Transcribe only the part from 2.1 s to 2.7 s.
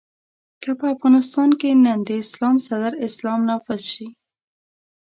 اسلام